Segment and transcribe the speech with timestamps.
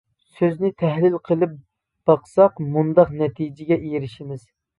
[0.37, 1.53] سۆزنى تەھلىل قىلىپ
[2.11, 4.43] باقساق مۇنداق نەتىجىگە ئېرىشىمىز.